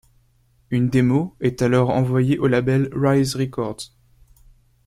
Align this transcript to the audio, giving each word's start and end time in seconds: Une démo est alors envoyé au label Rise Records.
Une 0.71 0.89
démo 0.89 1.35
est 1.41 1.61
alors 1.61 1.91
envoyé 1.91 2.39
au 2.39 2.47
label 2.47 2.89
Rise 2.93 3.35
Records. 3.35 3.91